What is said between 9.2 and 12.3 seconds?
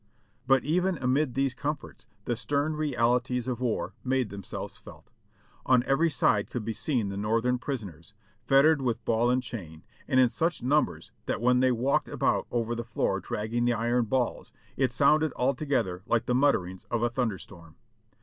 and chain; and in such numbers that when they walked